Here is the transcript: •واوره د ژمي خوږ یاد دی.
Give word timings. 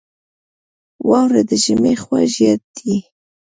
•واوره 1.09 1.41
د 1.49 1.51
ژمي 1.63 1.93
خوږ 2.03 2.31
یاد 2.45 2.61
دی. 2.77 2.95